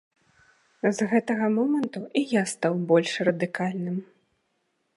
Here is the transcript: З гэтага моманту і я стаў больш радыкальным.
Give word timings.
З 0.99 1.05
гэтага 1.11 1.45
моманту 1.57 2.01
і 2.21 2.23
я 2.39 2.43
стаў 2.53 2.73
больш 2.93 3.11
радыкальным. 3.29 3.97